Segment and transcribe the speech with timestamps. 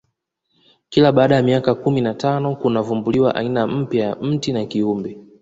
[0.89, 5.17] kila baada ya miaka kumi na tano kunavumbuliwa aina mpya ya mti na kiumbe